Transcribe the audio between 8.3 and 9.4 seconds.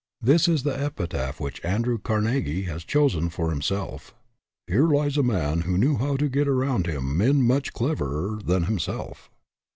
than himself."